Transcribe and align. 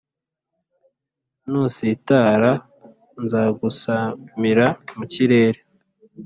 Nusitara 1.49 2.51
nzagusamira 3.23 4.65
mu 4.97 5.05
kirere 5.13 5.59